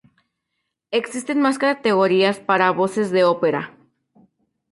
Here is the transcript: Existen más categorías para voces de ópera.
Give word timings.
Existen 0.89 1.39
más 1.41 1.59
categorías 1.59 2.39
para 2.39 2.71
voces 2.71 3.11
de 3.11 3.23
ópera. 3.23 3.77